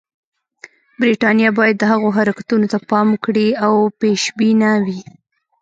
برټانیه 0.99 1.49
باید 1.57 1.75
د 1.79 1.83
هغوی 1.91 2.11
حرکتونو 2.17 2.65
ته 2.71 2.77
پام 2.89 3.07
وکړي 3.11 3.47
او 3.65 3.73
پېشبینه 4.01 4.69
وي. 4.85 5.01